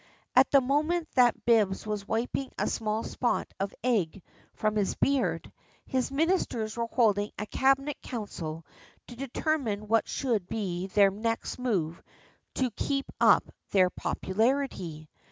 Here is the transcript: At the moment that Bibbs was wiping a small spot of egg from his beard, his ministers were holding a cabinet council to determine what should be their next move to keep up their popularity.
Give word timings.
At 0.35 0.49
the 0.49 0.61
moment 0.61 1.09
that 1.13 1.45
Bibbs 1.45 1.85
was 1.85 2.07
wiping 2.07 2.49
a 2.57 2.65
small 2.67 3.03
spot 3.03 3.53
of 3.59 3.71
egg 3.83 4.23
from 4.55 4.75
his 4.75 4.95
beard, 4.95 5.51
his 5.85 6.09
ministers 6.11 6.75
were 6.75 6.87
holding 6.87 7.29
a 7.37 7.45
cabinet 7.45 8.01
council 8.01 8.65
to 9.05 9.15
determine 9.15 9.87
what 9.87 10.07
should 10.07 10.49
be 10.49 10.87
their 10.87 11.11
next 11.11 11.59
move 11.59 12.01
to 12.55 12.71
keep 12.71 13.11
up 13.19 13.43
their 13.69 13.91
popularity. 13.91 15.07